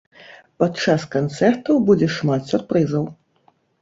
[0.61, 3.03] Падчас канцэртаў будзе шмат сюрпрызаў.